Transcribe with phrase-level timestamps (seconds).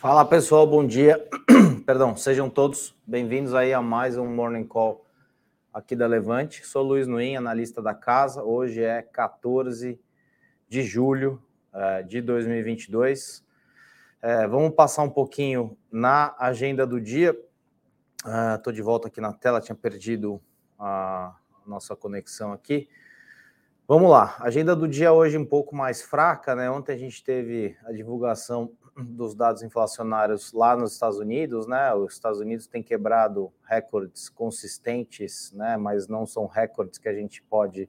[0.00, 1.28] Fala pessoal, bom dia.
[1.84, 5.04] Perdão, sejam todos bem-vindos aí a mais um Morning Call
[5.74, 6.66] aqui da Levante.
[6.66, 8.42] Sou Luiz Nuin, analista da casa.
[8.42, 10.00] Hoje é 14
[10.66, 11.42] de julho
[11.74, 13.44] uh, de 2022.
[14.22, 17.38] Uh, vamos passar um pouquinho na agenda do dia.
[18.56, 20.40] Estou uh, de volta aqui na tela, tinha perdido
[20.78, 21.36] a
[21.66, 22.88] nossa conexão aqui.
[23.86, 26.70] Vamos lá, agenda do dia hoje um pouco mais fraca, né?
[26.70, 28.72] Ontem a gente teve a divulgação
[29.04, 31.92] dos dados inflacionários lá nos Estados Unidos, né?
[31.94, 35.76] Os Estados Unidos têm quebrado recordes consistentes, né?
[35.76, 37.88] Mas não são recordes que a gente pode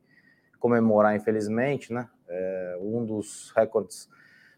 [0.59, 2.09] comemorar, infelizmente, né?
[2.27, 4.09] É um dos recordes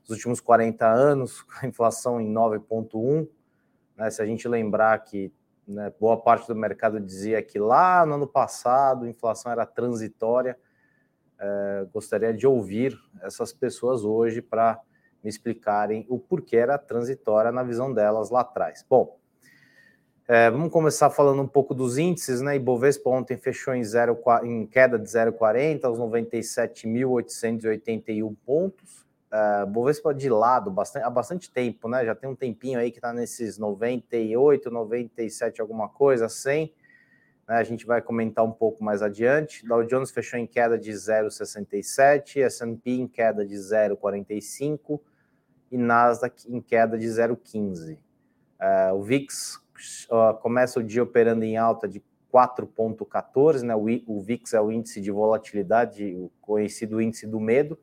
[0.01, 3.27] dos últimos 40 anos, a inflação em 9,1.
[3.97, 4.09] Né?
[4.09, 5.31] Se a gente lembrar que
[5.67, 10.57] né, boa parte do mercado dizia que lá no ano passado a inflação era transitória,
[11.39, 14.79] é, gostaria de ouvir essas pessoas hoje para
[15.23, 18.85] me explicarem o porquê era transitória na visão delas lá atrás.
[18.89, 19.17] Bom,
[20.27, 22.55] é, vamos começar falando um pouco dos índices, né?
[22.55, 29.05] Ibovespa ontem fechou em, zero, em queda de 0,40 aos 97.881 pontos.
[29.31, 32.05] É, Bovespa de lado bastante, há bastante tempo, né?
[32.05, 36.73] Já tem um tempinho aí que está nesses 98, 97, alguma coisa, 100.
[37.47, 37.55] Né?
[37.55, 39.67] A gente vai comentar um pouco mais adiante.
[39.67, 45.01] Dow Jones fechou em queda de 0,67, S&P em queda de 0,45
[45.73, 47.95] e Nasdaq em queda de 0,15.
[47.95, 47.97] Uh,
[48.59, 51.99] é, o VIX uh, começa o dia operando em alta de
[52.31, 53.75] 4,14, né?
[53.75, 57.79] O, o, VIX é o índice de volatilidade, o conhecido índice do medo.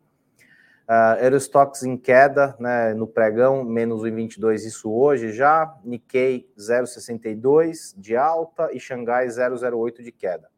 [0.88, 5.76] Uh, Eurostox em queda, né, no pregão, menos 1,22 isso hoje já.
[5.84, 10.48] Nikkei 0,62 de alta e Xangai 0,08 de queda.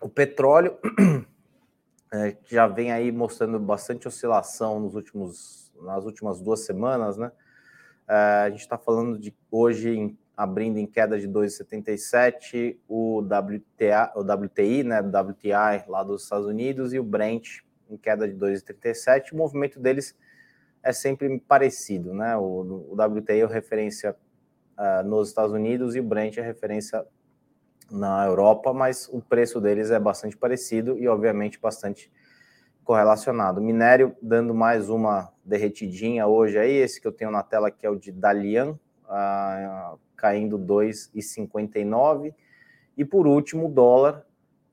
[0.00, 0.76] O petróleo
[2.12, 7.30] é, que já vem aí mostrando bastante oscilação nos últimos, nas últimas duas semanas, né?
[8.08, 14.12] É, a gente está falando de hoje em, abrindo em queda de 2,77, o WTA,
[14.16, 15.00] o WTI, né?
[15.00, 19.32] WTI lá dos Estados Unidos e o Brent em queda de 2,37.
[19.32, 20.16] O movimento deles
[20.82, 22.36] é sempre parecido, né?
[22.36, 24.16] O, o WTI é referência
[24.76, 27.06] uh, nos Estados Unidos e o Brent é referência
[27.90, 32.10] na Europa, mas o preço deles é bastante parecido e, obviamente, bastante
[32.84, 33.60] correlacionado.
[33.60, 37.90] Minério dando mais uma derretidinha hoje aí, esse que eu tenho na tela que é
[37.90, 38.78] o de Dalian,
[39.08, 42.34] ah, caindo 2,59.
[42.96, 44.26] E por último, o dólar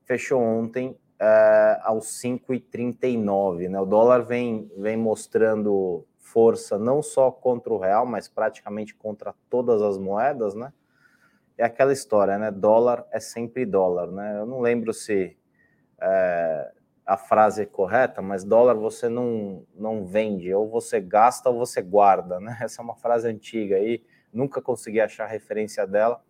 [0.04, 3.68] fechou ontem ah, aos 5,39.
[3.68, 3.80] Né?
[3.80, 9.80] O dólar vem, vem mostrando força não só contra o real, mas praticamente contra todas
[9.80, 10.72] as moedas, né?
[11.58, 12.50] É aquela história, né?
[12.50, 14.38] Dólar é sempre dólar, né?
[14.38, 15.36] Eu não lembro se
[16.00, 16.72] é,
[17.04, 21.82] a frase é correta, mas dólar você não, não vende, ou você gasta ou você
[21.82, 22.56] guarda, né?
[22.62, 26.22] Essa é uma frase antiga aí, nunca consegui achar referência dela,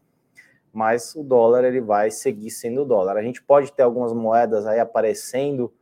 [0.72, 3.16] mas o dólar ele vai seguir sendo dólar.
[3.16, 5.72] A gente pode ter algumas moedas aí aparecendo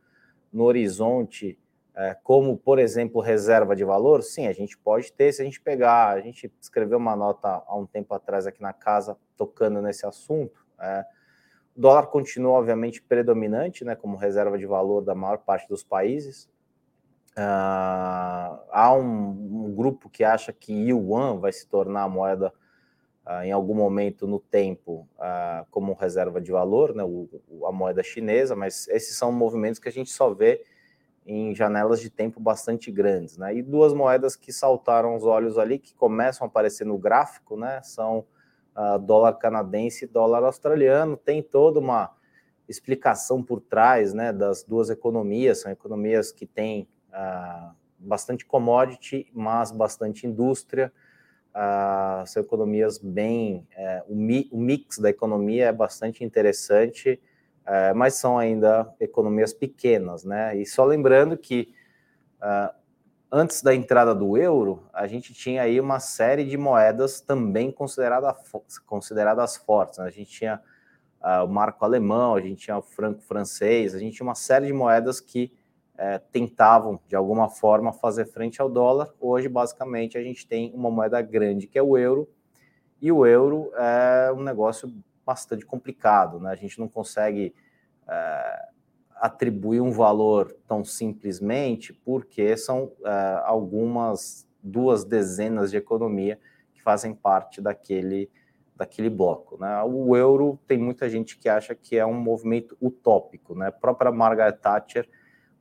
[0.51, 1.57] no horizonte
[1.95, 5.59] é, como, por exemplo, reserva de valor, sim, a gente pode ter, se a gente
[5.59, 10.05] pegar, a gente escreveu uma nota há um tempo atrás aqui na casa, tocando nesse
[10.05, 11.05] assunto, é,
[11.75, 16.49] o dólar continua, obviamente, predominante, né, como reserva de valor da maior parte dos países,
[17.37, 22.51] uh, há um, um, grupo que acha que yuan vai se tornar a moeda
[23.27, 27.29] uh, em algum momento no tempo uh, como reserva de valor, né, o,
[27.67, 30.65] a moeda chinesa, mas esses são movimentos que a gente só vê
[31.27, 33.53] em janelas de tempo bastante grandes, né?
[33.53, 37.81] E duas moedas que saltaram os olhos ali, que começam a aparecer no gráfico, né?
[37.83, 38.25] São
[38.99, 41.17] dólar canadense e dólar australiano.
[41.17, 42.15] Tem toda uma
[42.67, 44.31] explicação por trás, né?
[44.31, 50.91] Das duas economias, são economias que têm uh, bastante commodity, mas bastante indústria.
[51.55, 53.67] Uh, são economias bem.
[53.75, 57.19] Uh, o, mi o mix da economia é bastante interessante
[57.67, 60.55] é, mas são ainda economias pequenas, né?
[60.55, 61.73] E só lembrando que
[62.41, 62.73] uh,
[63.31, 68.35] antes da entrada do euro, a gente tinha aí uma série de moedas também considerada,
[68.85, 69.99] consideradas fortes.
[69.99, 70.05] Né?
[70.05, 70.61] A gente tinha
[71.21, 74.67] uh, o marco alemão, a gente tinha o franco francês, a gente tinha uma série
[74.67, 75.51] de moedas que
[75.95, 79.13] uh, tentavam, de alguma forma, fazer frente ao dólar.
[79.19, 82.29] Hoje, basicamente, a gente tem uma moeda grande, que é o euro,
[83.01, 84.91] e o euro é um negócio
[85.25, 86.51] bastante complicado, né?
[86.51, 87.53] A gente não consegue
[88.07, 88.67] é,
[89.19, 96.39] atribuir um valor tão simplesmente, porque são é, algumas duas dezenas de economia
[96.73, 98.29] que fazem parte daquele
[98.77, 99.57] daquele bloco.
[99.59, 99.81] Né?
[99.83, 103.55] O euro tem muita gente que acha que é um movimento utópico.
[103.55, 103.67] Né?
[103.67, 105.09] A própria Margaret Thatcher,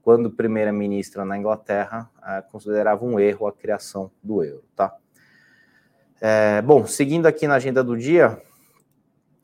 [0.02, 2.10] quando primeira-ministra na Inglaterra
[2.52, 4.94] considerava um erro a criação do euro, tá?
[6.20, 8.40] É, bom, seguindo aqui na agenda do dia,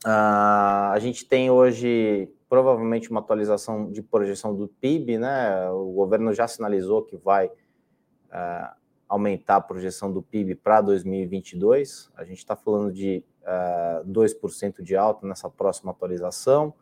[0.05, 5.71] a gente tem hoje provavelmente uma atualização de projeção do PIB, né?
[5.71, 8.77] O governo já sinalizou que vai uh,
[9.09, 12.11] aumentar a projeção do PIB para 2022.
[12.15, 16.75] A gente está falando de uh, 2% de alta nessa próxima atualização.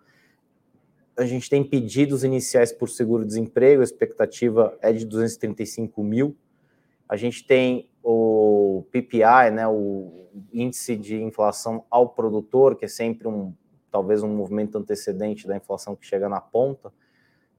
[1.17, 6.37] A gente tem pedidos iniciais por seguro-desemprego, a expectativa é de 235 mil.
[7.09, 13.29] A gente tem o PPI, né, o índice de inflação ao produtor, que é sempre
[13.29, 13.55] um
[13.91, 16.93] talvez um movimento antecedente da inflação que chega na ponta,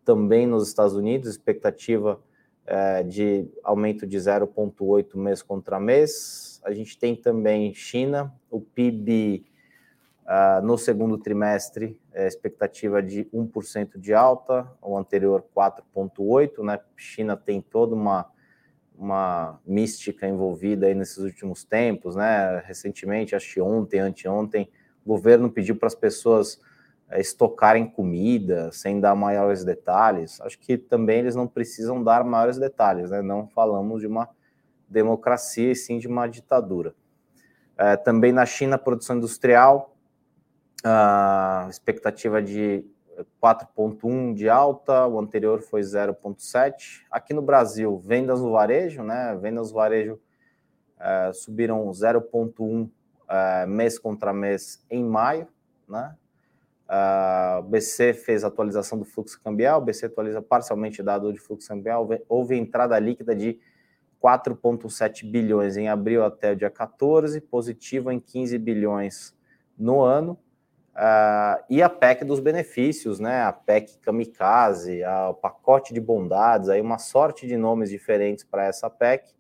[0.03, 2.19] também nos Estados Unidos, expectativa
[2.65, 6.61] é, de aumento de 0,8 mês contra mês.
[6.63, 9.45] A gente tem também China, o PIB
[10.25, 16.63] uh, é, no segundo trimestre, é, expectativa de 1% de alta, o anterior 4,8%.
[16.63, 16.79] Né?
[16.95, 18.29] China tem toda uma,
[18.95, 22.59] uma mística envolvida aí nesses últimos tempos, né?
[22.65, 24.69] recentemente, acho que ontem, anteontem,
[25.05, 26.59] o governo pediu para as pessoas
[27.09, 30.39] é, estocarem comida sem dar maiores detalhes.
[30.41, 33.21] Acho que também eles não precisam dar maiores detalhes, né?
[33.21, 34.29] Não falamos de uma
[34.87, 36.95] democracia e sim de uma ditadura.
[37.77, 39.95] É, também na China, produção industrial,
[40.83, 42.85] a expectativa de
[43.41, 47.03] 4,1 de alta, o anterior foi 0,7.
[47.09, 49.37] Aqui no Brasil, vendas no varejo, né?
[49.39, 50.19] Vendas no varejo
[50.99, 52.89] é, subiram 0,1
[53.31, 55.47] uh, mês contra mês em maio,
[55.87, 56.15] né?
[56.89, 61.69] Uh, o BC fez atualização do fluxo cambial, o BC atualiza parcialmente dado de fluxo
[61.69, 63.57] cambial, houve entrada líquida de
[64.21, 69.33] 4,7 bilhões em abril até o dia 14, positivo em 15 bilhões
[69.77, 70.37] no ano,
[70.93, 73.41] uh, e a PEC dos benefícios, né?
[73.43, 78.65] A PEC Kamikaze, a, o pacote de bondades, aí uma sorte de nomes diferentes para
[78.65, 79.33] essa PEC,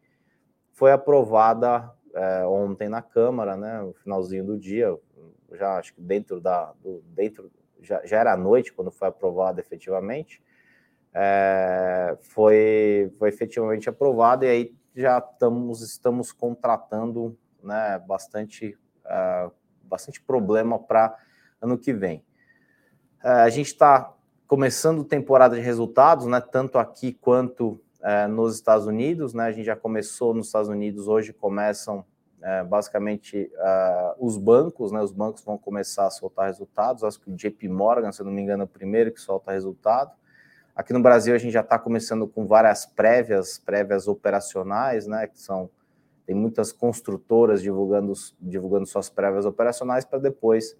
[0.71, 4.97] foi aprovada é, ontem na Câmara, né, no finalzinho do dia,
[5.53, 10.41] já acho que dentro da, do, dentro, já, já era noite quando foi aprovado efetivamente,
[11.13, 19.51] é, foi, foi efetivamente aprovado e aí já estamos, estamos contratando né, bastante, uh,
[19.83, 21.15] bastante problema para
[21.61, 22.23] ano que vem.
[23.23, 24.13] Uh, a gente está
[24.47, 29.45] começando temporada de resultados, né, tanto aqui quanto é, nos Estados Unidos, né?
[29.45, 32.03] A gente já começou nos Estados Unidos, hoje começam
[32.41, 35.01] é, basicamente uh, os bancos, né?
[35.01, 37.03] Os bancos vão começar a soltar resultados.
[37.03, 40.11] Acho que o JP Morgan, se não me engano, é o primeiro que solta resultado.
[40.75, 45.27] Aqui no Brasil a gente já está começando com várias prévias, prévias operacionais, né?
[45.27, 45.69] Que são
[46.25, 50.77] tem muitas construtoras divulgando, divulgando suas prévias operacionais para depois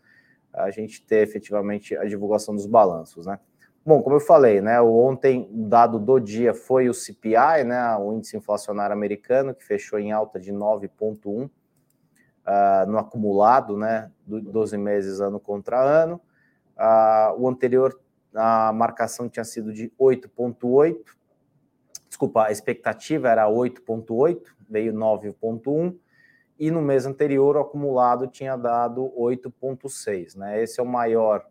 [0.53, 3.39] a gente ter efetivamente a divulgação dos balanços, né?
[3.83, 8.13] Bom, como eu falei, né, ontem o dado do dia foi o CPI, né, o
[8.13, 11.49] índice inflacionário americano, que fechou em alta de 9,1 uh,
[12.45, 16.21] ah, no acumulado, né, 12 meses ano contra ano.
[16.77, 17.99] Uh, o anterior,
[18.35, 20.97] a marcação tinha sido de 8,8,
[22.07, 25.97] desculpa, a expectativa era 8,8, veio 9,1,
[26.59, 31.43] e no mês anterior o acumulado tinha dado 8,6, né, esse é o maior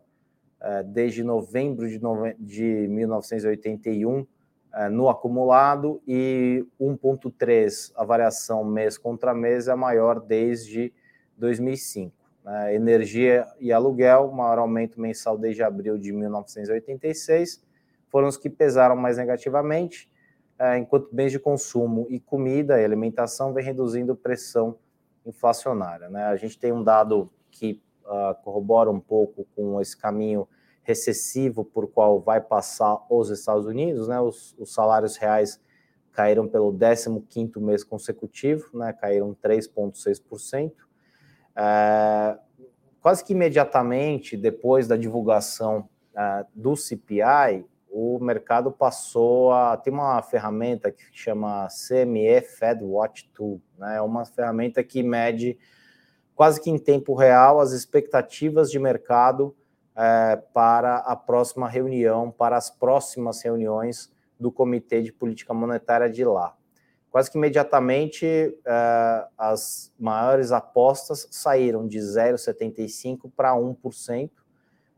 [0.85, 2.35] desde novembro de, nove...
[2.39, 4.25] de 1981
[4.73, 10.93] eh, no acumulado e 1,3 a variação mês contra mês é a maior desde
[11.37, 12.15] 2005.
[12.45, 12.75] Né?
[12.75, 17.61] Energia e aluguel, maior aumento mensal desde abril de 1986,
[18.07, 20.09] foram os que pesaram mais negativamente,
[20.57, 24.77] eh, enquanto bens de consumo e comida e alimentação vem reduzindo pressão
[25.25, 26.07] inflacionária.
[26.07, 26.23] Né?
[26.23, 30.47] A gente tem um dado que uh, corrobora um pouco com esse caminho
[30.83, 34.19] recessivo por qual vai passar os Estados Unidos, né?
[34.19, 35.59] Os, os salários reais
[36.11, 38.91] caíram pelo 15º mês consecutivo, né?
[38.91, 40.73] Caíram 3,6%.
[41.55, 42.37] É,
[42.99, 50.21] quase que imediatamente depois da divulgação é, do CPI, o mercado passou a ter uma
[50.21, 53.97] ferramenta que chama CME Fed Watch Tool, né?
[53.97, 55.57] É uma ferramenta que mede
[56.41, 59.55] quase que em tempo real as expectativas de mercado
[59.95, 66.25] é, para a próxima reunião, para as próximas reuniões do Comitê de Política Monetária de
[66.25, 66.55] lá.
[67.11, 74.31] Quase que imediatamente é, as maiores apostas saíram de 0,75% para 1%.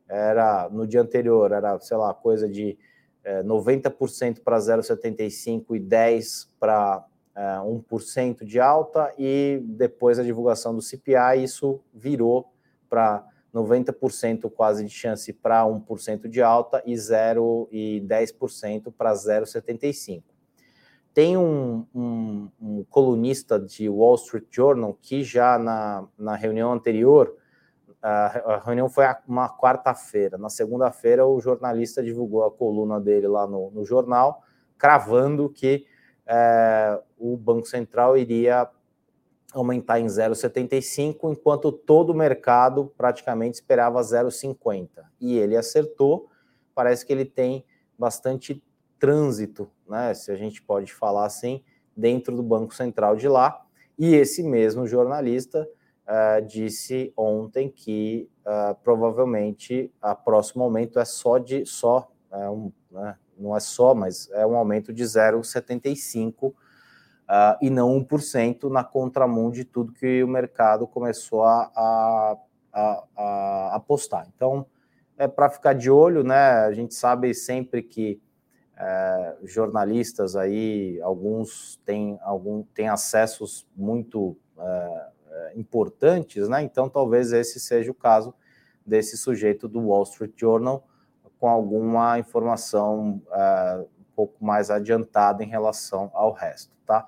[0.07, 2.77] Era no dia anterior, era, sei lá, coisa de
[3.21, 7.03] é, 90% para 0,75% e 10% para
[7.35, 12.53] é, 1% de alta, e depois da divulgação do CPI, isso virou
[12.89, 20.23] para 90% quase de chance para 1% de alta e 0 e 10% para 0,75.
[21.13, 27.35] Tem um, um, um, colunista de Wall Street Journal que já na, na reunião anterior,
[28.01, 33.45] a, a reunião foi uma quarta-feira, na segunda-feira o jornalista divulgou a coluna dele lá
[33.45, 34.41] no, no jornal,
[34.75, 35.85] cravando que
[36.27, 38.69] é, o Banco Central iria
[39.53, 44.89] aumentar em 0,75, enquanto todo o mercado praticamente esperava 0,50.
[45.21, 46.27] E ele acertou,
[46.73, 47.63] parece que ele tem
[47.97, 48.63] bastante
[48.97, 51.63] trânsito, né, se a gente pode falar assim,
[51.95, 53.63] dentro do Banco Central de lá.
[53.97, 55.67] E esse mesmo jornalista
[56.07, 62.71] uh, disse ontem que uh, provavelmente a próximo aumento é só de só é um,
[62.91, 66.55] né, não é só, mas é um aumento de 0,75 uh,
[67.61, 72.37] e não 1% na contramão de tudo que o mercado começou a, a,
[72.73, 74.27] a, a apostar.
[74.35, 74.65] Então,
[75.17, 76.35] é para ficar de olho, né?
[76.35, 78.21] A gente sabe sempre que
[78.75, 86.63] é, jornalistas aí, alguns têm, algum, têm acessos muito é, é, importantes, né?
[86.63, 88.33] Então, talvez esse seja o caso
[88.85, 90.83] desse sujeito do Wall Street Journal
[91.43, 97.05] com alguma informação é, um pouco mais adiantada em relação ao resto, tá?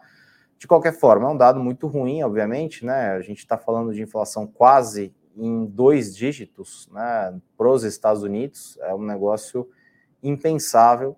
[0.57, 3.11] De qualquer forma, é um dado muito ruim, obviamente, né?
[3.11, 7.39] A gente está falando de inflação quase em dois dígitos, né?
[7.57, 9.69] Para os Estados Unidos, é um negócio
[10.21, 11.15] impensável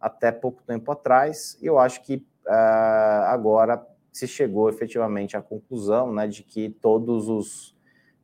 [0.00, 1.56] até pouco tempo atrás.
[1.62, 7.28] E eu acho que uh, agora se chegou efetivamente à conclusão, né, de que todos
[7.28, 7.68] os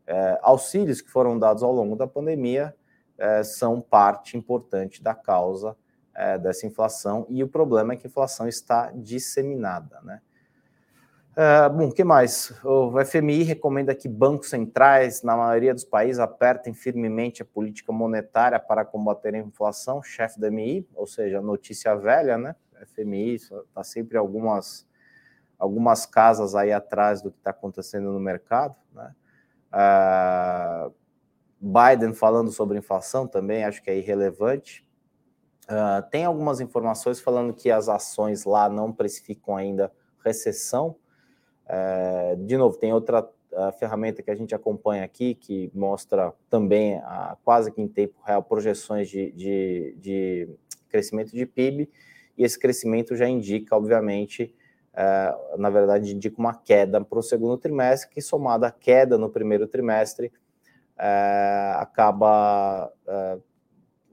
[0.08, 2.74] uh, auxílios que foram dados ao longo da pandemia
[3.22, 5.76] uh, são parte importante da causa
[6.42, 7.26] dessa inflação.
[7.30, 10.20] E o problema é que a inflação está disseminada, né?
[11.32, 12.52] Uh, bom, o que mais?
[12.62, 18.60] O FMI recomenda que bancos centrais, na maioria dos países, apertem firmemente a política monetária
[18.60, 22.54] para combater a inflação, chefe da MI, ou seja, notícia velha, né?
[22.84, 24.86] FMI está sempre algumas,
[25.58, 29.14] algumas casas aí atrás do que está acontecendo no mercado, né?
[29.72, 30.92] Uh,
[31.62, 34.84] Biden falando sobre inflação também, acho que é irrelevante.
[35.64, 39.92] Uh, tem algumas informações falando que as ações lá não precificam ainda
[40.24, 40.96] recessão,
[41.66, 43.26] é, de novo, tem outra
[43.78, 48.42] ferramenta que a gente acompanha aqui, que mostra também, a, quase que em tempo real,
[48.42, 50.48] projeções de, de, de
[50.88, 51.90] crescimento de PIB,
[52.36, 54.54] e esse crescimento já indica, obviamente,
[54.94, 59.30] é, na verdade, indica uma queda para o segundo trimestre, que somada à queda no
[59.30, 60.32] primeiro trimestre,
[61.04, 63.38] é, acaba é,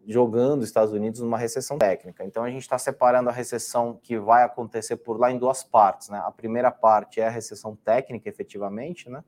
[0.08, 2.26] jogando os Estados Unidos numa recessão técnica.
[2.26, 6.10] Então a gente está separando a recessão que vai acontecer por lá em duas partes.
[6.10, 6.20] Né?
[6.26, 9.24] A primeira parte é a recessão técnica, efetivamente, né?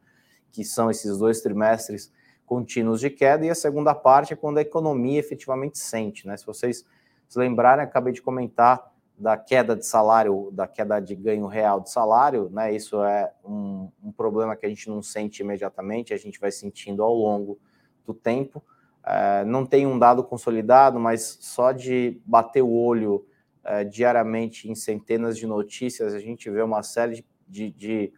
[0.51, 2.11] que são esses dois trimestres
[2.47, 6.27] contínuos de queda, e a segunda parte é quando a economia efetivamente sente.
[6.27, 6.35] Né?
[6.35, 6.83] Se vocês
[7.29, 8.90] se lembrarem, acabei de comentar
[9.21, 12.73] da queda de salário, da queda de ganho real de salário, né?
[12.73, 17.03] Isso é um, um problema que a gente não sente imediatamente, a gente vai sentindo
[17.03, 17.59] ao longo
[18.03, 18.63] do tempo.
[19.05, 23.23] É, não tem um dado consolidado, mas só de bater o olho
[23.63, 28.13] é, diariamente em centenas de notícias, a gente vê uma série de, de, de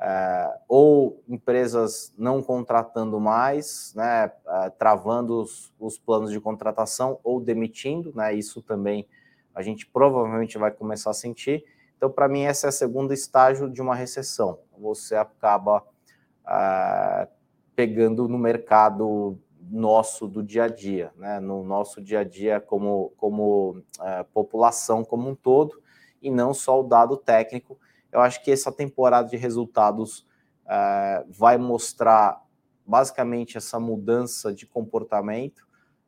[0.00, 4.30] é, ou empresas não contratando mais, né,
[4.78, 9.08] travando os, os, planos de contratação ou demitindo, né, isso também
[9.56, 11.64] a gente provavelmente vai começar a sentir.
[11.96, 14.58] Então, para mim, esse é o segundo estágio de uma recessão.
[14.78, 15.82] Você acaba
[17.74, 19.38] pegando no mercado
[19.70, 21.40] nosso do dia a dia, né?
[21.40, 25.82] no nosso dia a dia como, como é, população como um todo,
[26.22, 27.78] e não só o dado técnico.
[28.12, 30.26] Eu acho que essa temporada de resultados
[30.68, 32.44] é, vai mostrar
[32.84, 35.65] basicamente essa mudança de comportamento,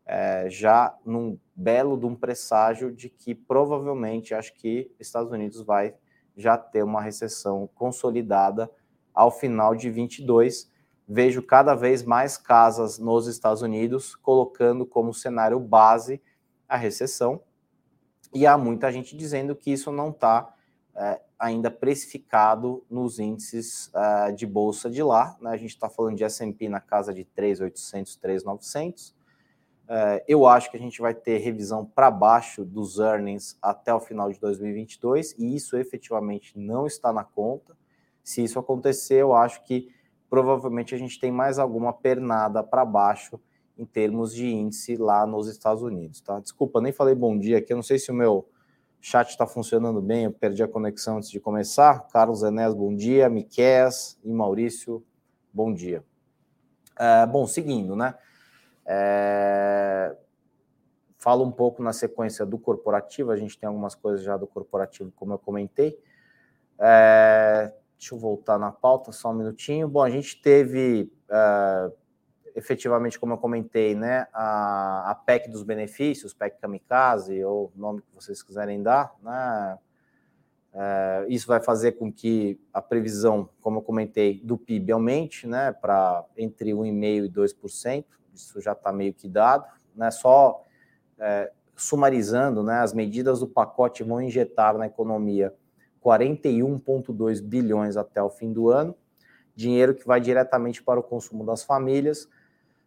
[0.08, 5.94] é, já num belo de um presságio de que provavelmente acho que Estados Unidos vai
[6.36, 8.68] já ter uma recessão consolidada
[9.14, 10.70] ao final de 22
[11.08, 16.20] vejo cada vez mais casas nos Estados Unidos colocando como cenário base
[16.68, 17.40] a recessão.
[18.34, 20.54] E há muita gente dizendo que isso não está
[20.94, 25.34] é, ainda precificado nos índices é, de bolsa de lá.
[25.40, 25.50] Né?
[25.50, 29.14] A gente está falando de S&P na casa de 3.800, 3.900.
[29.90, 33.99] É, eu acho que a gente vai ter revisão para baixo dos earnings até o
[33.99, 37.75] final de 2022 e isso efetivamente não está na conta.
[38.23, 39.88] Se isso acontecer, eu acho que
[40.28, 43.40] provavelmente a gente tem mais alguma pernada para baixo
[43.78, 46.38] em termos de índice lá nos Estados Unidos, tá?
[46.38, 48.47] Desculpa, nem falei bom dia aqui, eu não sei se o meu
[49.00, 52.09] chat está funcionando bem, eu perdi a conexão antes de começar.
[52.09, 53.88] Carlos Enes, bom dia, Miquel
[54.23, 55.02] e Maurício,
[55.50, 56.04] bom dia.
[56.99, 58.14] É, bom, seguindo, né?
[58.90, 60.16] É,
[61.18, 65.12] falo um pouco na sequência do corporativo, a gente tem algumas coisas já do corporativo,
[65.14, 65.99] como eu comentei.
[66.78, 69.87] É, deixa eu voltar na pauta só um minutinho.
[69.88, 71.92] Bom, a gente teve é,
[72.59, 78.00] efetivamente, como eu comentei, né, a, a PEC dos benefícios, PEC Kamikaze, ou o nome
[78.00, 79.78] que vocês quiserem dar, né,
[80.75, 85.73] é, isso vai fazer com que a previsão, como eu comentei, do PIB aumente, né,
[85.73, 88.04] para entre 1,5% e 2%,
[88.42, 89.64] isso já está meio que dado,
[89.95, 90.62] né, só
[91.18, 95.54] é, sumarizando, né, as medidas do pacote vão injetar na economia
[96.04, 98.95] 41,2 bilhões até o fim do ano,
[99.54, 102.28] dinheiro que vai diretamente para o consumo das famílias,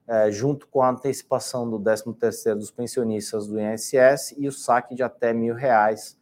[0.08, 5.04] é, junto com a antecipação do 13º dos pensionistas do INSS e o saque de
[5.04, 6.18] até mil reais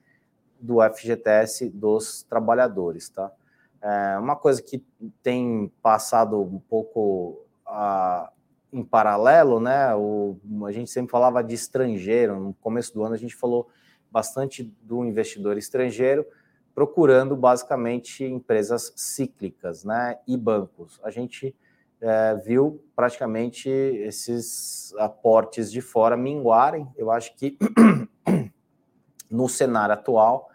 [0.59, 3.31] do FGTS dos trabalhadores, tá?
[3.81, 4.83] É uma coisa que
[5.23, 8.29] tem passado um pouco a,
[8.71, 9.95] em paralelo, né?
[9.95, 12.39] O, a gente sempre falava de estrangeiro.
[12.39, 13.67] No começo do ano a gente falou
[14.11, 16.25] bastante do investidor estrangeiro
[16.73, 20.17] procurando basicamente empresas cíclicas, né?
[20.25, 20.97] E bancos.
[21.03, 21.53] A gente
[21.99, 26.87] é, viu praticamente esses aportes de fora minguarem.
[26.95, 27.57] Eu acho que
[29.29, 30.49] no cenário atual,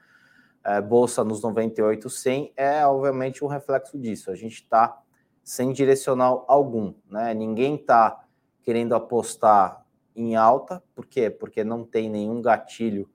[0.65, 4.31] é, bolsa nos 98, 100 é obviamente um reflexo disso.
[4.31, 4.99] A gente está
[5.45, 7.35] sem direcional algum, né?
[7.35, 8.25] Ninguém está
[8.63, 9.85] querendo apostar
[10.17, 11.29] em alta, por quê?
[11.29, 13.09] Porque não tem nenhum gatilho,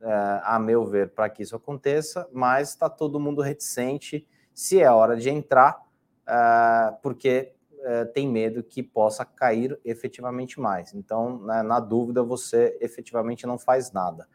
[0.00, 4.90] é, a meu ver, para que isso aconteça, mas está todo mundo reticente se é
[4.90, 5.82] hora de entrar,
[6.26, 10.94] é, porque é, tem medo que possa cair efetivamente mais.
[10.94, 14.26] Então, né, na dúvida, você efetivamente não faz nada.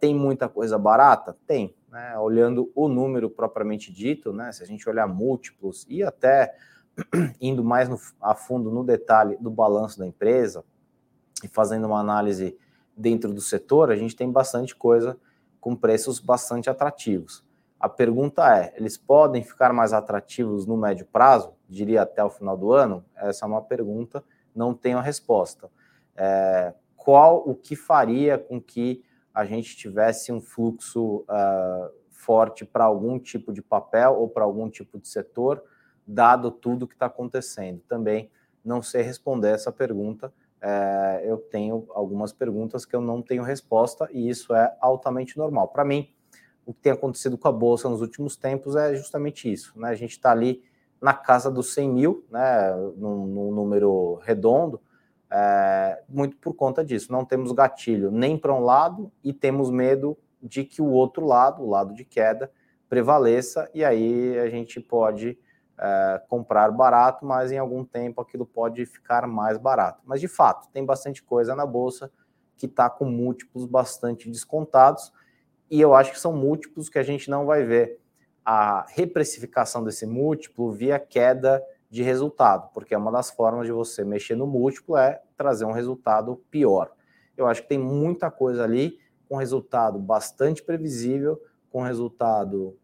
[0.00, 1.36] Tem muita coisa barata?
[1.46, 1.72] Tem.
[1.92, 2.18] Né?
[2.18, 6.54] Olhando o número propriamente dito, né, se a gente olhar múltiplos e até
[7.38, 10.64] indo mais no, a fundo no detalhe do balanço da empresa
[11.44, 12.56] e fazendo uma análise
[12.96, 15.18] dentro do setor, a gente tem bastante coisa
[15.60, 17.44] com preços bastante atrativos.
[17.78, 21.52] A pergunta é: eles podem ficar mais atrativos no médio prazo?
[21.68, 23.04] Diria até o final do ano?
[23.14, 24.24] Essa é uma pergunta,
[24.54, 25.70] não tenho a resposta.
[26.16, 32.84] É, qual o que faria com que a gente tivesse um fluxo uh, forte para
[32.84, 35.62] algum tipo de papel ou para algum tipo de setor,
[36.06, 37.80] dado tudo que está acontecendo?
[37.88, 38.30] Também
[38.64, 40.32] não sei responder essa pergunta.
[40.60, 45.68] É, eu tenho algumas perguntas que eu não tenho resposta e isso é altamente normal.
[45.68, 46.08] Para mim,
[46.64, 49.72] o que tem acontecido com a Bolsa nos últimos tempos é justamente isso.
[49.76, 49.88] Né?
[49.88, 50.62] A gente está ali
[51.00, 52.70] na casa dos 100 mil, né?
[52.96, 54.80] num, num número redondo,
[55.34, 57.10] é, muito por conta disso.
[57.10, 61.62] Não temos gatilho nem para um lado e temos medo de que o outro lado,
[61.62, 62.52] o lado de queda,
[62.86, 65.38] prevaleça e aí a gente pode
[65.78, 70.02] é, comprar barato, mas em algum tempo aquilo pode ficar mais barato.
[70.04, 72.12] Mas de fato, tem bastante coisa na bolsa
[72.54, 75.10] que está com múltiplos bastante descontados
[75.70, 77.98] e eu acho que são múltiplos que a gente não vai ver
[78.44, 84.02] a reprecificação desse múltiplo via queda de resultado, porque é uma das formas de você
[84.02, 86.90] mexer no múltiplo é trazer um resultado pior.
[87.36, 91.38] Eu acho que tem muita coisa ali com resultado bastante previsível,
[91.70, 92.74] com resultado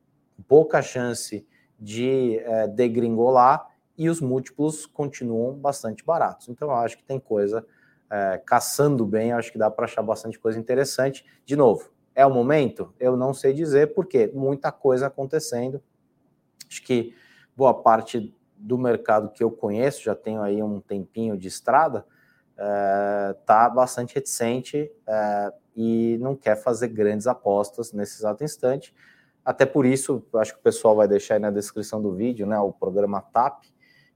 [0.46, 1.48] pouca chance
[1.80, 3.66] de é, degringolar
[3.96, 6.50] e os múltiplos continuam bastante baratos.
[6.50, 7.64] Então eu acho que tem coisa
[8.10, 11.24] é, caçando bem, acho que dá para achar bastante coisa interessante.
[11.46, 12.92] De novo, é o momento?
[13.00, 15.82] Eu não sei dizer, porque muita coisa acontecendo.
[16.68, 17.14] Acho que
[17.56, 22.04] boa parte do mercado que eu conheço, já tenho aí um tempinho de estrada,
[22.52, 28.92] está é, bastante reticente é, e não quer fazer grandes apostas nesse exato instante.
[29.44, 32.58] Até por isso, acho que o pessoal vai deixar aí na descrição do vídeo, né,
[32.58, 33.64] o programa TAP.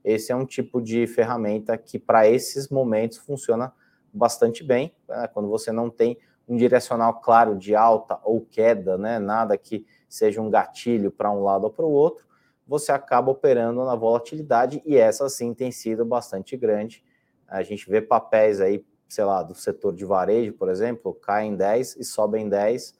[0.03, 3.73] Esse é um tipo de ferramenta que para esses momentos funciona
[4.13, 9.17] bastante bem, né, quando você não tem um direcional claro de alta ou queda, né?
[9.17, 12.25] Nada que seja um gatilho para um lado ou para o outro,
[12.67, 17.03] você acaba operando na volatilidade e essa sim tem sido bastante grande.
[17.47, 21.97] A gente vê papéis aí, sei lá, do setor de varejo, por exemplo, caem 10
[21.97, 22.95] e sobem 10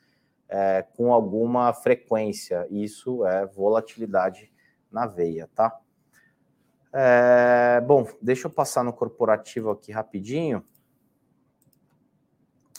[0.49, 2.67] é, com alguma frequência.
[2.69, 4.51] Isso é volatilidade
[4.91, 5.79] na veia, tá?
[6.91, 10.63] É, bom, deixa eu passar no corporativo aqui rapidinho.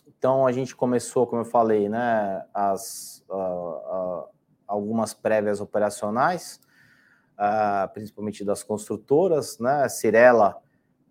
[0.07, 4.29] Então a gente começou, como eu falei, né, as, uh, uh,
[4.66, 6.61] algumas prévias operacionais,
[7.92, 9.88] principalmente das construtoras, né?
[9.88, 10.61] Cirela,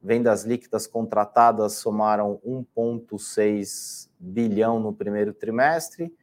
[0.01, 6.13] vendas líquidas contratadas somaram 1,6 bilhão no primeiro trimestre.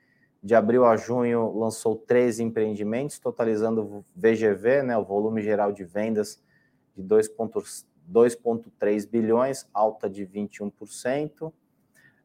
[0.43, 6.43] De abril a junho lançou 13 empreendimentos, totalizando VGV, né, o volume geral de vendas
[6.97, 11.53] de 2,3 bilhões, alta de 21%.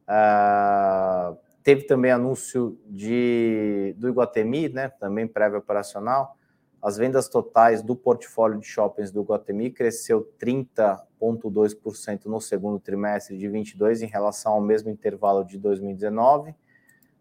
[0.08, 6.38] Uh, teve também anúncio de, do Iguatemi, né, também prévio operacional.
[6.86, 13.48] As vendas totais do portfólio de shoppings do Iguatemi cresceu 30,2% no segundo trimestre de
[13.48, 16.54] 22 em relação ao mesmo intervalo de 2019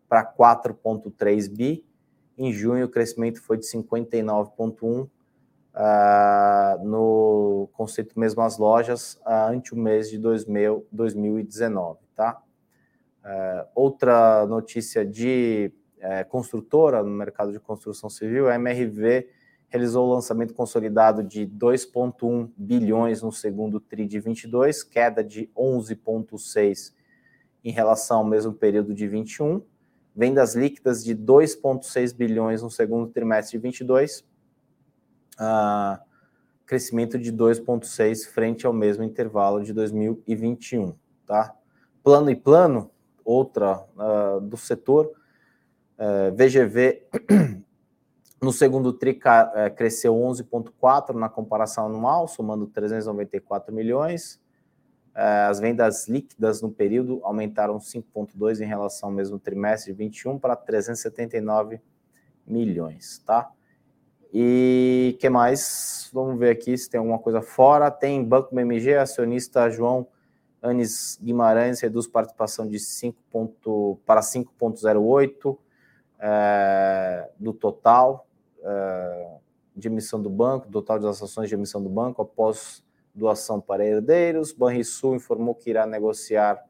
[0.07, 1.83] para 4,3 bi.
[2.37, 5.09] Em junho, o crescimento foi de 59,1
[5.73, 12.39] uh, no conceito mesmas lojas uh, ante o mês de 2000, 2019, tá?
[13.23, 19.33] Uh, outra notícia de uh, construtora no mercado de construção civil, a MRV
[19.75, 26.93] realizou o lançamento consolidado de 2,1 bilhões no segundo TRI de 22, queda de 11,6
[27.61, 29.61] em relação ao mesmo período de 21,
[30.15, 34.25] vendas líquidas de 2,6 bilhões no segundo trimestre de 22,
[35.39, 35.99] uh,
[36.65, 41.53] crescimento de 2,6 frente ao mesmo intervalo de 2021, tá?
[42.01, 42.89] Plano e plano,
[43.25, 45.11] outra uh, do setor, uh,
[45.97, 47.07] eh, VGV
[48.41, 54.39] no segundo tri uh, cresceu 11,4 na comparação anual, somando 394 milhões.
[55.15, 60.37] Uh, as vendas líquidas no período aumentaram 5,2 em relação ao mesmo trimestre de 21
[60.37, 61.79] para 379
[62.45, 63.49] milhões, tá?
[64.33, 66.09] E que mais?
[66.11, 67.89] Vamos ver aqui se tem alguma coisa fora.
[67.89, 70.07] Tem Banco BMG, acionista João
[70.65, 75.57] Anis Guimarães reduz participação de 5 ponto, para 5,08
[76.19, 78.27] é, do total
[78.63, 79.37] é,
[79.75, 84.53] de emissão do banco, total das ações de emissão do banco após doação para herdeiros.
[84.53, 86.63] Banrisul informou que irá negociar,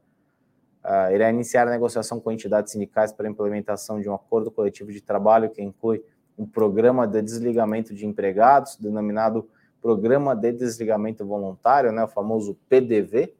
[0.84, 5.00] uh, irá iniciar a negociação com entidades sindicais para implementação de um acordo coletivo de
[5.00, 6.04] trabalho que inclui
[6.38, 9.48] um programa de desligamento de empregados, denominado
[9.80, 13.34] Programa de Desligamento Voluntário, né, o famoso PDV.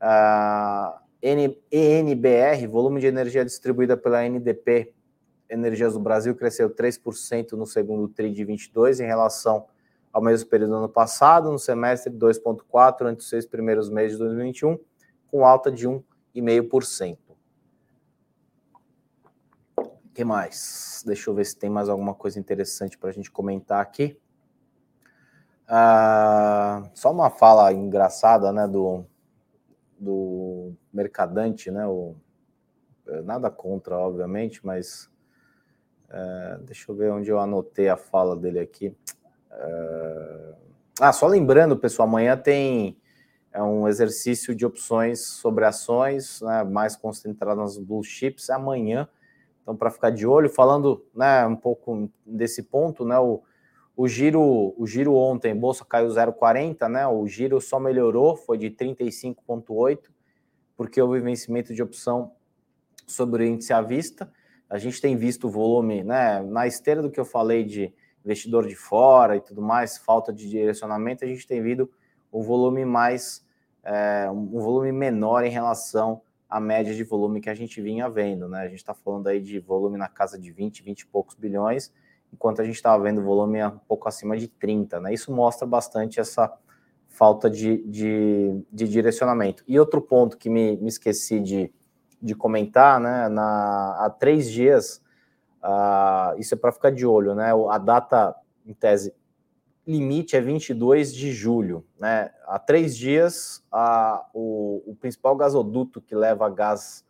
[0.00, 4.92] Uh, ENBR, volume de energia distribuída pela NDP
[5.50, 9.66] Energias do Brasil, cresceu 3% no segundo TRI de 22 em relação
[10.12, 14.24] ao mesmo período do ano passado, no semestre 2,4% entre os seis primeiros meses de
[14.24, 14.78] 2021,
[15.30, 17.18] com alta de 1,5%
[20.20, 21.02] que mais?
[21.06, 24.20] Deixa eu ver se tem mais alguma coisa interessante para a gente comentar aqui.
[25.66, 29.02] Ah, só uma fala engraçada, né, do,
[29.98, 32.14] do Mercadante, né, o,
[33.24, 35.09] nada contra, obviamente, mas
[36.10, 38.94] é, deixa eu ver onde eu anotei a fala dele aqui.
[39.50, 40.54] É,
[41.00, 42.96] ah, só lembrando, pessoal, amanhã tem
[43.52, 49.08] é um exercício de opções sobre ações, né, mais concentrado nas blue chips, amanhã,
[49.62, 53.42] então, para ficar de olho, falando né, um pouco desse ponto, né, o,
[53.96, 57.06] o giro o giro ontem, bolsa caiu 0,40, né?
[57.06, 59.98] O giro só melhorou, foi de 35,8,
[60.76, 62.32] porque houve vencimento de opção
[63.06, 64.32] sobre o índice à vista.
[64.70, 66.40] A gente tem visto o volume, né?
[66.42, 67.92] Na esteira do que eu falei de
[68.24, 71.90] investidor de fora e tudo mais, falta de direcionamento, a gente tem visto
[72.32, 73.44] um volume mais,
[73.82, 78.48] é, um volume menor em relação a média de volume que a gente vinha vendo,
[78.48, 78.62] né?
[78.62, 81.92] A gente está falando aí de volume na casa de 20, 20 e poucos bilhões,
[82.32, 85.14] enquanto a gente estava vendo volume um pouco acima de 30, né?
[85.14, 86.52] Isso mostra bastante essa
[87.08, 89.62] falta de, de, de direcionamento.
[89.66, 91.72] E outro ponto que me, me esqueci de,
[92.20, 93.28] de comentar, né?
[93.28, 95.02] Na, há três dias,
[95.62, 97.50] uh, isso é para ficar de olho, né?
[97.70, 98.34] A data,
[98.66, 99.14] em tese,
[99.86, 101.84] limite é 22 de julho.
[101.98, 102.30] Né?
[102.46, 107.04] Há três dias, a, o, o, principal gasoduto que leva gás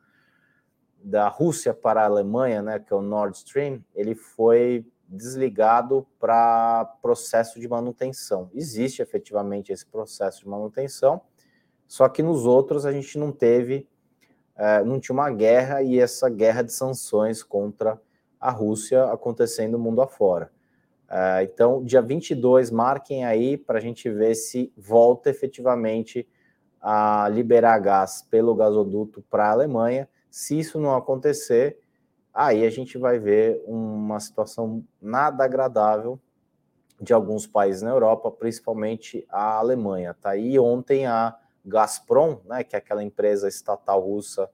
[1.03, 6.85] da Rússia para a Alemanha, né, que é o Nord Stream, ele foi desligado para
[7.03, 8.51] processo de manutenção.
[8.55, 11.21] Existe efetivamente esse processo de manutenção,
[11.87, 13.89] só que nos outros a gente não teve,
[14.57, 18.01] é, não tinha uma guerra e essa guerra de sanções contra
[18.41, 20.51] a Rússia acontecendo mundo afora.
[21.11, 26.27] Uh, então, dia 22, marquem aí para a gente ver se volta efetivamente
[26.81, 30.09] a liberar gás pelo gasoduto para a Alemanha.
[30.31, 31.79] Se isso não acontecer,
[32.33, 36.19] aí a gente vai ver uma situação nada agradável
[37.01, 40.15] de alguns países na Europa, principalmente a Alemanha.
[40.15, 41.37] Tá aí ontem a
[41.71, 44.51] Gazprom, né, que é aquela empresa estatal russa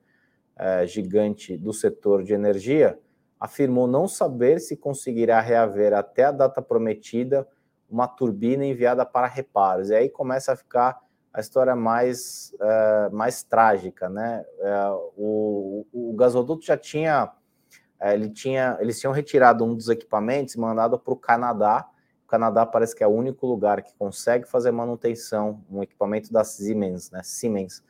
[0.56, 2.98] é, gigante do setor de energia,
[3.40, 7.46] afirmou não saber se conseguirá reaver até a data prometida
[7.88, 9.90] uma turbina enviada para reparos.
[9.90, 11.00] E aí começa a ficar
[11.32, 14.42] a história mais, uh, mais trágica, né?
[14.58, 20.54] Uh, o, o, gasoduto já tinha, uh, ele tinha, eles tinham retirado um dos equipamentos
[20.54, 21.86] e mandado para o Canadá,
[22.26, 26.42] o Canadá parece que é o único lugar que consegue fazer manutenção, um equipamento da
[26.42, 27.20] Siemens, né?
[27.22, 27.84] Siemens,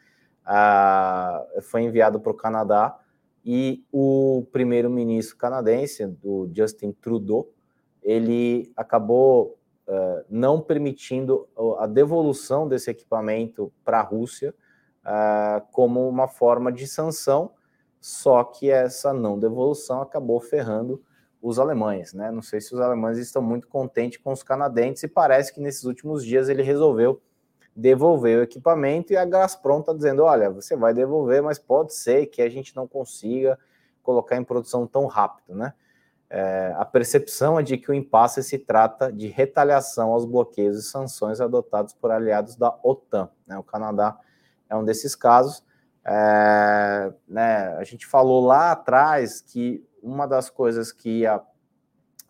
[0.47, 3.01] uh, foi enviado para o Canadá
[3.43, 7.49] e o primeiro-ministro canadense, do Justin Trudeau,
[8.03, 14.55] ele acabou uh, não permitindo a devolução desse equipamento para a Rússia
[15.03, 17.53] uh, como uma forma de sanção,
[17.99, 21.03] só que essa não devolução acabou ferrando
[21.41, 22.31] os alemães, né?
[22.31, 25.85] Não sei se os alemães estão muito contentes com os canadenses e parece que nesses
[25.85, 27.21] últimos dias ele resolveu
[27.75, 32.27] devolver o equipamento e a Gazprom está dizendo, olha, você vai devolver, mas pode ser
[32.27, 33.59] que a gente não consiga
[34.03, 35.75] colocar em produção tão rápido, né?
[36.29, 40.83] É, a percepção é de que o impasse se trata de retaliação aos bloqueios e
[40.83, 43.29] sanções adotados por aliados da OTAN.
[43.47, 43.57] Né?
[43.57, 44.19] O Canadá
[44.69, 45.65] é um desses casos.
[46.05, 51.43] É, né, a gente falou lá atrás que uma das coisas que ia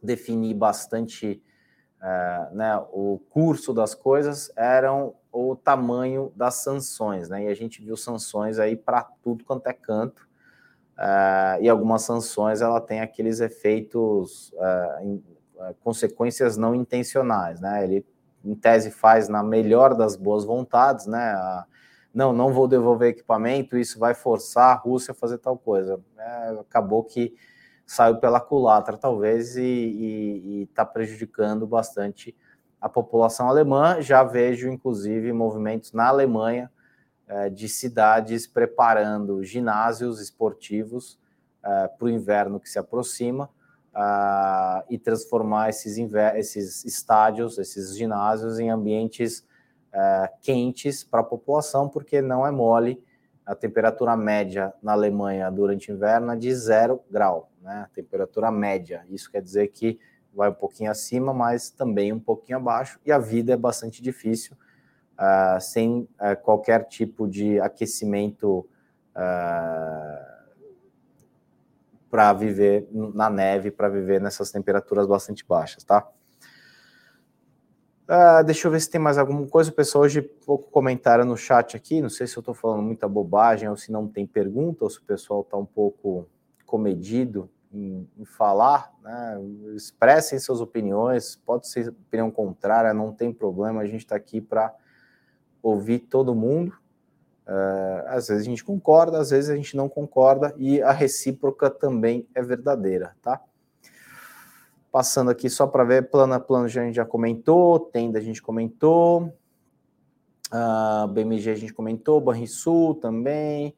[0.02, 1.42] definir bastante
[2.02, 7.44] é, né, o curso das coisas eram o tamanho das sanções, né?
[7.44, 10.26] E a gente viu sanções aí para tudo quanto é canto.
[10.98, 15.24] É, e algumas sanções ela tem aqueles efeitos, é, em,
[15.58, 17.84] é, consequências não intencionais, né?
[17.84, 18.06] Ele
[18.44, 21.18] em tese faz na melhor das boas vontades, né?
[21.18, 21.66] A,
[22.14, 26.00] não, não vou devolver equipamento, isso vai forçar a Rússia a fazer tal coisa.
[26.18, 27.34] É, acabou que
[27.86, 32.36] saiu pela culatra, talvez, e está prejudicando bastante
[32.80, 34.02] a população alemã.
[34.02, 36.70] Já vejo, inclusive, movimentos na Alemanha
[37.28, 41.18] é, de cidades preparando ginásios esportivos
[41.64, 43.48] é, para o inverno que se aproxima
[43.96, 45.96] uh, e transformar esses,
[46.34, 49.40] esses estádios, esses ginásios, em ambientes
[49.92, 53.02] uh, quentes para a população, porque não é mole
[53.46, 57.86] a temperatura média na Alemanha durante o inverno é de zero grau, né?
[57.94, 59.06] Temperatura média.
[59.08, 60.00] Isso quer dizer que
[60.34, 64.56] vai um pouquinho acima, mas também um pouquinho abaixo, e a vida é bastante difícil,
[65.14, 68.68] uh, sem uh, qualquer tipo de aquecimento
[69.16, 70.36] uh,
[72.10, 76.06] para viver na neve, para viver nessas temperaturas bastante baixas, tá?
[78.08, 79.70] Uh, deixa eu ver se tem mais alguma coisa.
[79.70, 82.00] O pessoal hoje pouco comentário no chat aqui.
[82.00, 84.98] Não sei se eu estou falando muita bobagem ou se não tem pergunta, ou se
[84.98, 86.28] o pessoal está um pouco
[86.64, 88.92] comedido em, em, falar.
[89.02, 89.40] Né?
[89.74, 91.34] Expressem suas opiniões.
[91.34, 93.80] Pode ser opinião contrária, não tem problema.
[93.80, 94.72] A gente está aqui para
[95.60, 96.72] ouvir todo mundo.
[97.44, 101.70] Uh, às vezes a gente concorda, às vezes a gente não concorda, e a recíproca
[101.70, 103.40] também é verdadeira, tá?
[104.96, 108.40] Passando aqui só para ver, plano a plano a gente já comentou, tenda a gente
[108.40, 109.30] comentou, uh,
[110.50, 113.74] ah, BMG a gente comentou, Banrisul também,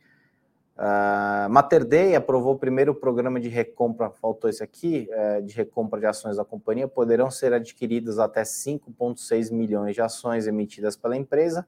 [0.77, 1.85] uh, Mater
[2.17, 6.45] aprovou o primeiro programa de recompra, faltou esse aqui, uh, de recompra de ações da
[6.45, 11.67] companhia, poderão ser adquiridas até 5,6 milhões de ações emitidas pela empresa,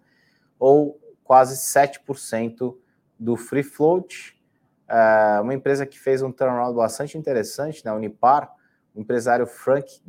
[0.61, 2.77] ou quase 7%
[3.19, 4.41] do free float,
[4.89, 8.60] uh, uma empresa que fez um turnaround bastante interessante, né, Unipar,
[9.01, 10.03] o empresário Frank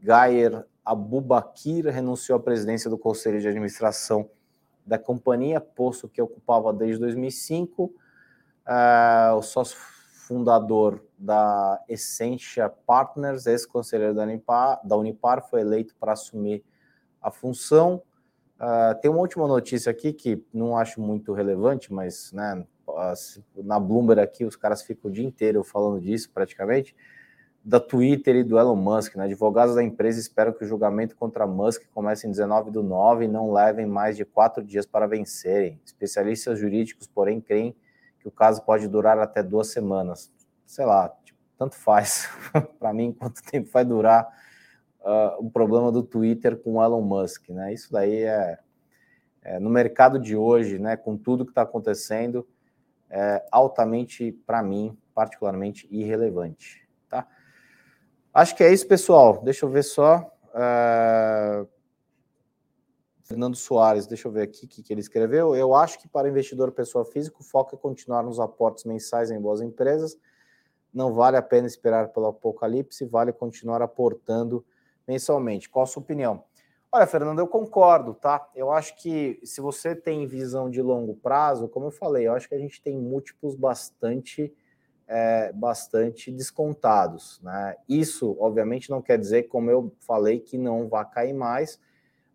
[0.00, 4.30] Gayer Abubakir renunciou à presidência do Conselho de Administração
[4.86, 7.86] da companhia, posto que ocupava desde 2005.
[7.86, 7.92] Uh,
[8.64, 9.76] ah, o sócio
[10.28, 16.62] fundador da Essentia Partners, ex-conselheiro da Unipar, da Unipar, foi eleito para assumir
[17.20, 18.00] a função.
[18.60, 22.64] Uh, tem uma última notícia aqui que não acho muito relevante, mas né,
[23.56, 26.94] na Bloomberg aqui os caras ficam o dia inteiro falando disso praticamente
[27.66, 29.16] da Twitter e do Elon Musk.
[29.16, 29.24] Né?
[29.24, 33.28] Advogados da empresa esperam que o julgamento contra Musk comece em 19 do 9 e
[33.28, 35.80] não levem mais de quatro dias para vencerem.
[35.84, 37.74] Especialistas jurídicos, porém, creem
[38.20, 40.32] que o caso pode durar até duas semanas.
[40.64, 42.30] Sei lá, tipo, tanto faz
[42.78, 44.28] para mim quanto tempo vai durar
[45.00, 47.48] uh, o problema do Twitter com o Elon Musk.
[47.48, 47.74] Né?
[47.74, 48.60] Isso daí é,
[49.42, 52.46] é no mercado de hoje, né, com tudo que está acontecendo,
[53.10, 56.85] é altamente, para mim, particularmente irrelevante.
[58.36, 59.40] Acho que é isso, pessoal.
[59.42, 60.30] Deixa eu ver só.
[60.48, 61.66] Uh...
[63.22, 65.56] Fernando Soares, deixa eu ver aqui o que, que ele escreveu.
[65.56, 69.40] Eu acho que para investidor pessoa física, o foco é continuar nos aportes mensais em
[69.40, 70.18] boas empresas.
[70.92, 74.62] Não vale a pena esperar pelo apocalipse, vale continuar aportando
[75.08, 75.70] mensalmente.
[75.70, 76.44] Qual a sua opinião?
[76.92, 78.50] Olha, Fernando, eu concordo, tá?
[78.54, 82.46] Eu acho que se você tem visão de longo prazo, como eu falei, eu acho
[82.50, 84.54] que a gente tem múltiplos bastante
[85.06, 87.40] é, bastante descontados.
[87.42, 87.76] Né?
[87.88, 91.80] Isso, obviamente, não quer dizer, como eu falei, que não vai cair mais,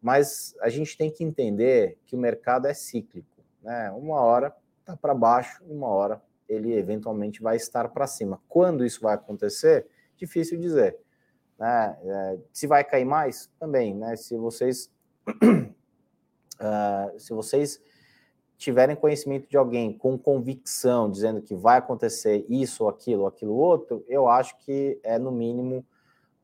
[0.02, 3.44] mas a gente tem que entender que o mercado é cíclico.
[3.62, 3.92] Né?
[3.92, 8.42] Uma hora está para baixo, uma hora ele eventualmente vai estar para cima.
[8.50, 10.98] Quando isso vai acontecer, difícil dizer.
[11.58, 11.98] Né?
[12.04, 14.16] É, se vai cair mais, também, né?
[14.16, 14.92] Se vocês
[15.28, 17.82] uh, se vocês
[18.62, 24.30] tiverem conhecimento de alguém com convicção, dizendo que vai acontecer isso, aquilo, aquilo outro, eu
[24.30, 25.84] acho que é no mínimo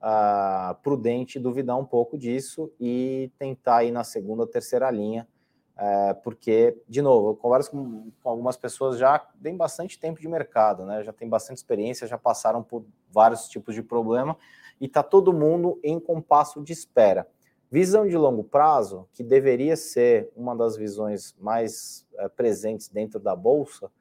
[0.01, 5.27] uh, prudente duvidar um pouco disso e tentar ir na segunda ou terceira linha,
[5.75, 10.27] uh, porque, de novo, eu converso com, com, algumas pessoas já tem bastante tempo de
[10.27, 11.03] mercado, né?
[11.03, 14.35] Já tem bastante experiência, já passaram por vários tipos de problema
[14.81, 17.27] e está todo mundo em compasso de espera.
[17.69, 23.35] Visão de longo prazo, que deveria ser uma das visões mais é, presentes dentro da
[23.35, 23.91] bolsa,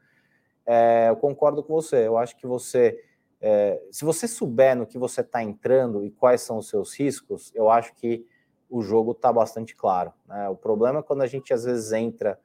[0.65, 2.07] é, eu concordo com você.
[2.07, 3.03] Eu acho que você
[3.41, 7.53] é, se você souber no que você está entrando e quais são os seus riscos,
[7.55, 8.25] eu acho que
[8.71, 10.13] o jogo está bastante claro.
[10.27, 10.49] Né?
[10.49, 12.39] O problema é quando a gente às vezes entra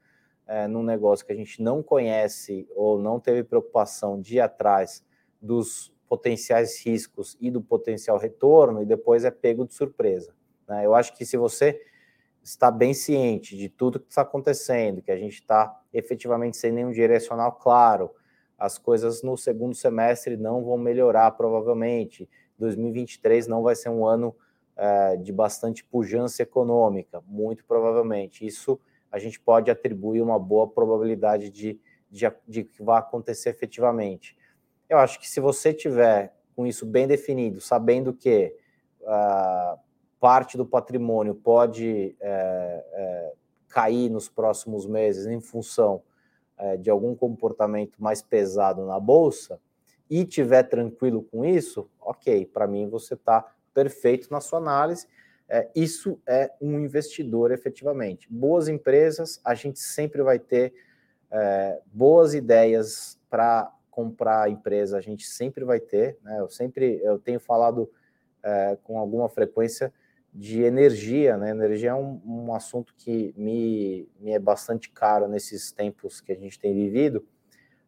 [0.69, 5.01] num negócio que a gente não conhece ou não teve preocupação de ir atrás
[5.41, 10.36] dos potenciais riscos e do potencial retorno e depois é pego de surpresa.
[10.67, 10.86] Né?
[10.86, 11.82] Eu acho que se você
[12.43, 16.91] está bem ciente de tudo que está acontecendo, que a gente está efetivamente sem nenhum
[16.91, 18.12] direcional claro,
[18.58, 22.30] as coisas no segundo semestre não vão melhorar, provavelmente.
[22.60, 24.36] 2023 não vai ser um ano
[24.78, 28.45] é, de bastante pujança econômica, muito provavelmente.
[28.45, 28.80] Isso
[29.12, 34.38] a gente pode atribuir uma boa probabilidade de, de, de que vá acontecer efetivamente.
[34.88, 38.56] Eu acho que se você tiver com isso bem definido, sabendo que
[39.02, 39.80] uh,
[40.21, 43.34] parte do patrimônio pode é, é,
[43.67, 46.03] cair nos próximos meses em função
[46.60, 49.60] é, de algum comportamento mais pesado na bolsa
[50.07, 55.07] e tiver tranquilo com isso, ok, para mim você está perfeito na sua análise.
[55.49, 58.31] É, isso é um investidor efetivamente.
[58.31, 60.71] Boas empresas, a gente sempre vai ter
[61.31, 66.19] é, boas ideias para comprar a empresa, a gente sempre vai ter.
[66.21, 66.39] Né?
[66.39, 67.89] Eu sempre eu tenho falado
[68.43, 69.91] é, com alguma frequência
[70.33, 71.51] de energia, né?
[71.51, 76.35] Energia é um, um assunto que me, me, é bastante caro nesses tempos que a
[76.35, 77.25] gente tem vivido.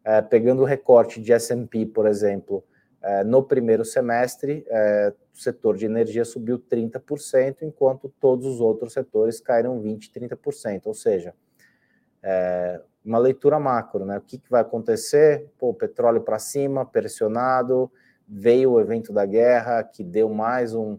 [0.04, 2.62] É, pegando o recorte de S&P, por exemplo,
[3.00, 8.92] é, no primeiro semestre, é, o setor de energia subiu 30%, enquanto todos os outros
[8.92, 10.82] setores caíram 20%, 30%.
[10.86, 11.34] Ou seja,
[12.22, 14.18] é, uma leitura macro, né?
[14.18, 15.50] O que, que vai acontecer?
[15.58, 17.90] Pô, petróleo para cima, pressionado,
[18.28, 20.98] veio o evento da guerra, que deu mais um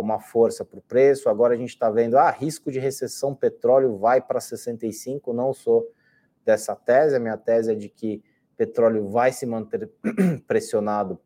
[0.00, 1.28] uma força para o preço.
[1.28, 5.32] Agora a gente está vendo, ah, risco de recessão, petróleo vai para 65.
[5.32, 5.86] Não sou
[6.44, 8.22] dessa tese, a minha tese é de que
[8.56, 9.88] petróleo vai se manter
[10.48, 11.20] pressionado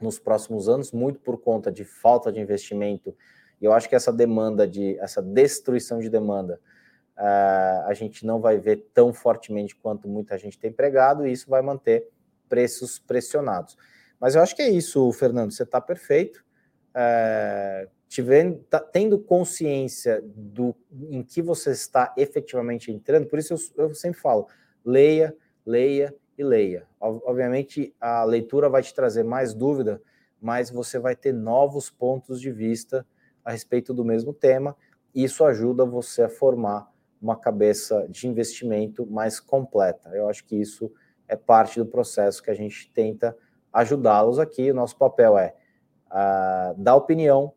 [0.00, 3.16] nos próximos anos, muito por conta de falta de investimento.
[3.60, 6.60] E eu acho que essa demanda de essa destruição de demanda
[7.16, 11.48] uh, a gente não vai ver tão fortemente quanto muita gente tem pregado, e isso
[11.48, 12.08] vai manter
[12.48, 13.76] preços pressionados.
[14.20, 15.52] Mas eu acho que é isso, Fernando.
[15.52, 16.43] Você está perfeito
[16.94, 17.88] é,
[18.70, 20.74] tá, tendo consciência do
[21.10, 24.46] em que você está efetivamente entrando, por isso eu, eu sempre falo,
[24.84, 26.86] leia, leia e leia.
[27.00, 30.00] Obviamente a leitura vai te trazer mais dúvida,
[30.40, 33.06] mas você vai ter novos pontos de vista
[33.44, 34.76] a respeito do mesmo tema.
[35.14, 40.10] E isso ajuda você a formar uma cabeça de investimento mais completa.
[40.10, 40.92] Eu acho que isso
[41.26, 43.36] é parte do processo que a gente tenta
[43.72, 44.70] ajudá-los aqui.
[44.70, 45.54] O nosso papel é
[46.14, 47.52] uh, dar opinião,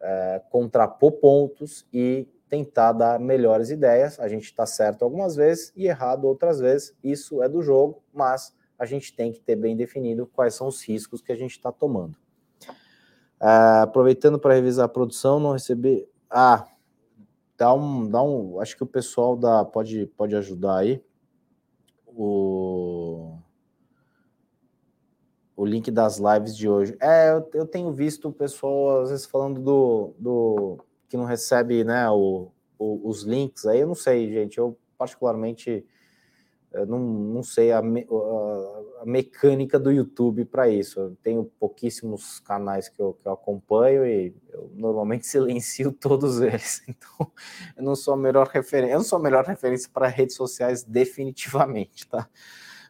[0.00, 4.18] uh, contrapor pontos e tentar dar melhores ideias.
[4.18, 6.96] A gente está certo algumas vezes e errado outras vezes.
[7.02, 10.82] Isso é do jogo, mas a gente tem que ter bem definido quais são os
[10.82, 12.16] riscos que a gente está tomando.
[13.40, 16.06] Uh, aproveitando para revisar a produção, não recebi.
[16.28, 16.66] Ah,
[17.56, 18.60] dá um, dá um.
[18.60, 21.02] Acho que o pessoal da pode pode ajudar aí.
[22.06, 23.38] O
[25.60, 26.96] o link das lives de hoje.
[26.98, 31.84] É, eu, eu tenho visto o pessoal às vezes falando do, do que não recebe
[31.84, 33.80] né, o, o, os links aí.
[33.80, 34.56] Eu não sei, gente.
[34.56, 35.84] Eu particularmente
[36.72, 40.98] eu não, não sei a, me, a, a mecânica do YouTube para isso.
[40.98, 46.82] Eu tenho pouquíssimos canais que eu, que eu acompanho e eu normalmente silencio todos eles.
[46.88, 47.30] Então,
[47.76, 48.94] eu não sou a melhor referência.
[48.94, 52.26] Eu não sou a melhor referência para redes sociais, definitivamente, tá?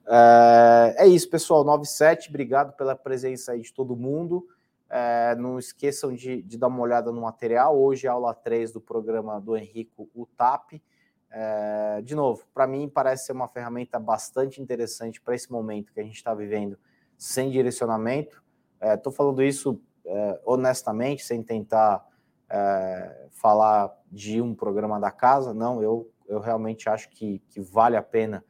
[0.06, 1.64] É, é isso, pessoal.
[1.64, 4.46] 97, obrigado pela presença aí de todo mundo.
[4.88, 7.80] É, não esqueçam de, de, dar uma olhada no material.
[7.80, 10.82] Hoje, é aula 3 do programa do Henrico UTAP.
[11.30, 16.00] É, de novo, para mim parece ser uma ferramenta bastante interessante para esse momento que
[16.00, 16.76] a gente está vivendo
[17.16, 18.42] sem direcionamento.
[18.82, 22.04] Estou é, falando isso é, honestamente, sem tentar
[22.48, 25.54] é, falar de um programa da casa.
[25.54, 28.44] Não, eu, eu realmente acho que, que vale a pena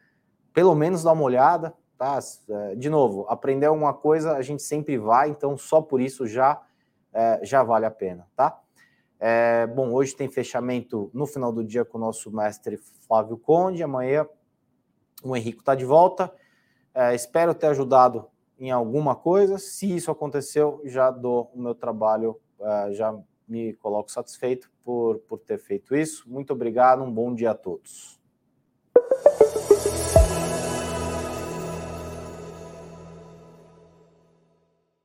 [0.52, 2.18] pelo menos dar uma olhada, tá?
[2.48, 6.60] É, de novo, aprender alguma coisa a gente sempre vai, então só por isso já
[7.12, 8.60] é, já vale a pena, tá?
[9.18, 13.82] É, bom, hoje tem fechamento no final do dia com o nosso mestre Flávio Conde.
[13.82, 14.26] Amanhã
[15.22, 16.32] o Henrique está de volta.
[16.94, 18.28] É, espero ter ajudado
[18.58, 19.58] em alguma coisa.
[19.58, 23.14] Se isso aconteceu, já dou o meu trabalho, é, já
[23.46, 26.30] me coloco satisfeito por, por ter feito isso.
[26.30, 28.18] Muito obrigado, um bom dia a todos.